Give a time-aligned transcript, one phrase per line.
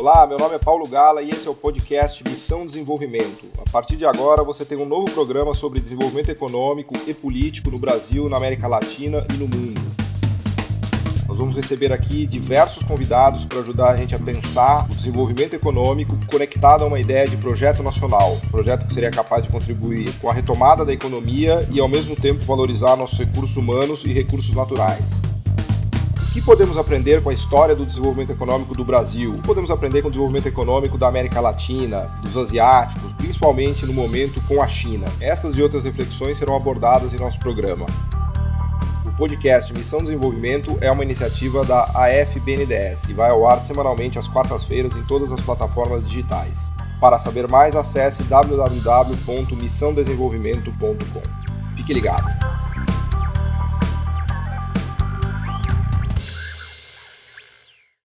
[0.00, 3.46] Olá, meu nome é Paulo Gala e esse é o podcast Missão Desenvolvimento.
[3.58, 7.78] A partir de agora você tem um novo programa sobre desenvolvimento econômico e político no
[7.78, 9.78] Brasil, na América Latina e no mundo.
[11.28, 16.18] Nós vamos receber aqui diversos convidados para ajudar a gente a pensar o desenvolvimento econômico
[16.30, 20.30] conectado a uma ideia de projeto nacional, um projeto que seria capaz de contribuir com
[20.30, 25.20] a retomada da economia e ao mesmo tempo valorizar nossos recursos humanos e recursos naturais.
[26.40, 29.32] Que podemos aprender com a história do desenvolvimento econômico do Brasil?
[29.32, 33.92] O que podemos aprender com o desenvolvimento econômico da América Latina, dos asiáticos, principalmente no
[33.92, 35.06] momento com a China?
[35.20, 37.84] Essas e outras reflexões serão abordadas em nosso programa.
[39.04, 44.26] O podcast Missão Desenvolvimento é uma iniciativa da AFBNDES e vai ao ar semanalmente às
[44.26, 46.72] quartas-feiras em todas as plataformas digitais.
[46.98, 51.22] Para saber mais, acesse www.missãodesenvolvimento.com.
[51.76, 52.69] Fique ligado!